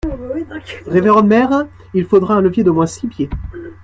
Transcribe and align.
Révérende 0.87 1.27
mère, 1.27 1.67
il 1.93 2.05
faudra 2.05 2.33
un 2.33 2.41
levier 2.41 2.63
d'au 2.63 2.73
moins 2.73 2.87
six 2.87 3.05
pieds. 3.07 3.29